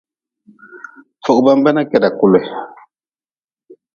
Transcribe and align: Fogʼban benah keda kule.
Fogʼban 1.23 1.59
benah 1.63 1.87
keda 1.91 2.09
kule. 2.19 2.39